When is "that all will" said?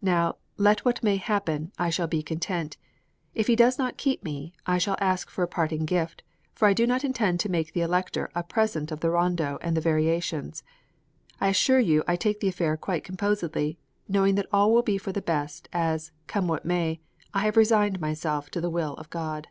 14.36-14.80